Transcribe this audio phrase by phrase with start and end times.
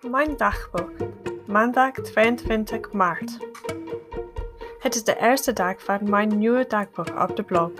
[0.00, 0.92] Mijn dagboek.
[1.46, 3.38] Maandag 22 maart.
[4.78, 7.70] Het is de eerste dag van mijn nieuwe dagboek op de blog.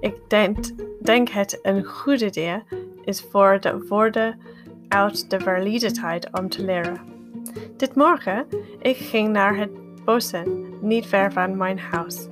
[0.00, 0.56] Ik denk,
[1.02, 2.62] denk het een goed idee
[3.04, 4.40] is voor de woorden
[4.88, 7.00] uit de tijd om te leren.
[7.76, 8.46] Dit morgen,
[8.78, 12.28] ik ging naar het bossen, niet ver van mijn huis.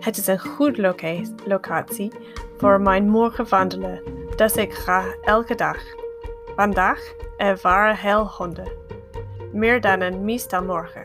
[0.00, 2.12] Het is een goede loca locatie
[2.56, 4.02] voor mijn morgen wandelen,
[4.36, 6.06] dat ik ga elke dag.
[6.58, 8.68] Vandaag er waren heel honden.
[9.52, 11.04] Meer dan een meestal morgen.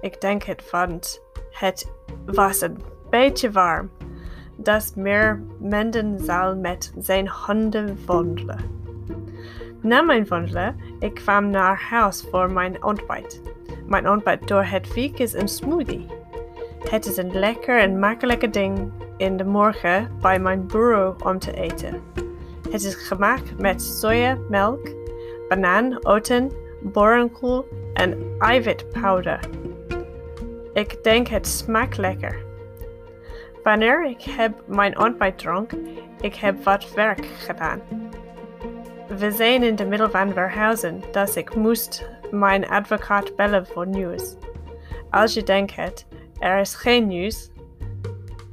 [0.00, 1.92] Ik denk het, want het
[2.26, 2.78] was een
[3.10, 3.90] beetje warm.
[4.56, 8.58] Dat meer mensen zal met zijn honden wandelen.
[9.80, 13.42] Na mijn wandelen, ik kwam naar huis voor mijn ontbijt.
[13.86, 16.06] Mijn ontbijt door het week is een smoothie.
[16.88, 21.52] Het is een lekker en makkelijke ding in de morgen bij mijn bureau om te
[21.52, 22.02] eten.
[22.72, 24.88] Het is gemaakt met soja, melk,
[25.48, 29.40] banaan, oten, borenkool en eiwitpowder.
[30.72, 32.44] Ik denk het smaakt lekker.
[33.62, 35.72] Wanneer ik heb mijn ontbijt dronk,
[36.20, 37.80] ik heb wat werk gedaan.
[39.18, 44.36] We zijn in de middel van verhuizen, dus ik moest mijn advocaat bellen voor nieuws.
[45.10, 46.06] Als je denkt het,
[46.38, 47.50] er is geen nieuws,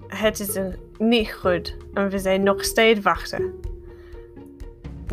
[0.08, 0.60] het is
[0.98, 3.69] niet goed en we zijn nog steeds wachten.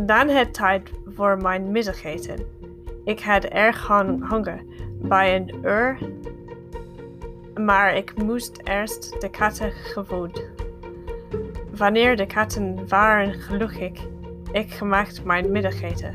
[0.00, 2.47] Dan het tijd voor mijn middageten.
[3.05, 3.86] Ik had erg
[4.28, 4.64] honger
[5.00, 5.98] bij een uur,
[7.55, 10.44] maar ik moest eerst de katten gevoed.
[11.77, 14.00] Wanneer de katten waren gelukkig,
[14.52, 16.14] ik gemaakt mijn middageten.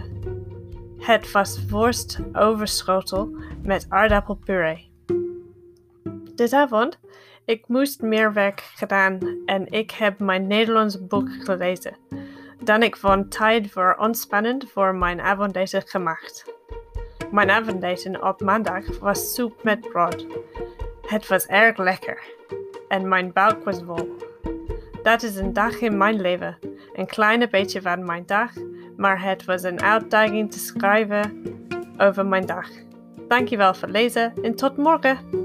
[0.97, 4.91] Het was worst overschotel met aardappelpuree.
[6.35, 6.99] Dit avond,
[7.45, 11.97] ik moest meer werk gedaan en ik heb mijn Nederlands boek gelezen.
[12.63, 16.45] Dan ik vond tijd voor ontspannend voor mijn avondeten gemaakt.
[17.31, 20.25] Mijn avondeten op maandag was soep met brood.
[21.07, 22.19] Het was erg lekker
[22.87, 24.17] en mijn buik was vol.
[25.03, 26.57] Dat is een dag in mijn leven,
[26.93, 28.51] een kleine beetje van mijn dag,
[28.97, 31.43] maar het was een uitdaging te schrijven
[31.97, 32.67] over mijn dag.
[33.27, 35.40] Dankjewel voor het lezen en tot morgen!